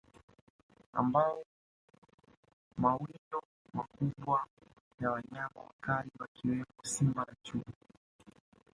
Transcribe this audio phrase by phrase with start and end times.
[0.93, 1.45] Ambao ni
[2.77, 4.47] mawindo makubwa
[4.99, 7.65] ya wanyama wakali wakiwemo Simba na Chui